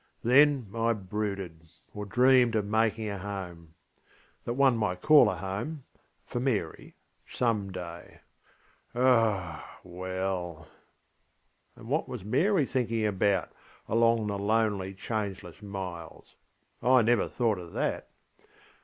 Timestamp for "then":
0.23-0.71